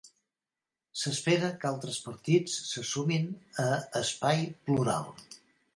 [1.01, 3.31] S'espera que altres partits se sumin
[3.67, 3.71] a
[4.05, 5.13] Espai Plural.